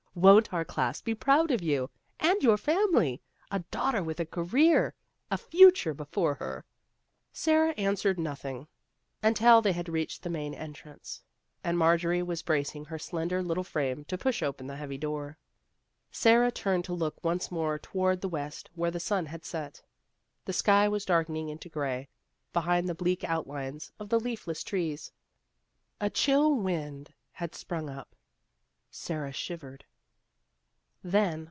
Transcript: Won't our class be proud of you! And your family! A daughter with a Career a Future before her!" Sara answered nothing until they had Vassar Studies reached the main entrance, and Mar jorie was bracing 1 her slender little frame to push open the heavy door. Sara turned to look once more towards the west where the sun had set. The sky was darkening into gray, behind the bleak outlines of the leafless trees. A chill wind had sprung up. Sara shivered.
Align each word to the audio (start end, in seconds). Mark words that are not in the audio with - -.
Won't 0.13 0.53
our 0.53 0.65
class 0.65 0.99
be 0.99 1.15
proud 1.15 1.51
of 1.51 1.61
you! 1.63 1.89
And 2.19 2.43
your 2.43 2.57
family! 2.57 3.21
A 3.49 3.59
daughter 3.59 4.03
with 4.03 4.19
a 4.19 4.25
Career 4.25 4.93
a 5.31 5.37
Future 5.37 5.93
before 5.93 6.33
her!" 6.33 6.65
Sara 7.31 7.69
answered 7.77 8.19
nothing 8.19 8.67
until 9.23 9.61
they 9.61 9.71
had 9.71 9.85
Vassar 9.87 9.91
Studies 9.91 9.93
reached 9.93 10.23
the 10.23 10.29
main 10.29 10.53
entrance, 10.53 11.21
and 11.63 11.77
Mar 11.77 11.97
jorie 11.97 12.25
was 12.25 12.41
bracing 12.41 12.81
1 12.81 12.89
her 12.89 12.99
slender 12.99 13.41
little 13.41 13.63
frame 13.63 14.03
to 14.03 14.17
push 14.17 14.43
open 14.43 14.67
the 14.67 14.75
heavy 14.75 14.97
door. 14.97 15.37
Sara 16.11 16.51
turned 16.51 16.83
to 16.83 16.93
look 16.93 17.23
once 17.23 17.49
more 17.49 17.79
towards 17.79 18.19
the 18.19 18.27
west 18.27 18.69
where 18.75 18.91
the 18.91 18.99
sun 18.99 19.27
had 19.27 19.45
set. 19.45 19.81
The 20.43 20.51
sky 20.51 20.89
was 20.89 21.05
darkening 21.05 21.47
into 21.47 21.69
gray, 21.69 22.09
behind 22.51 22.89
the 22.89 22.95
bleak 22.95 23.23
outlines 23.23 23.93
of 23.97 24.09
the 24.09 24.19
leafless 24.19 24.61
trees. 24.65 25.13
A 26.01 26.09
chill 26.09 26.53
wind 26.53 27.13
had 27.31 27.55
sprung 27.55 27.89
up. 27.89 28.13
Sara 28.89 29.31
shivered. 29.31 29.85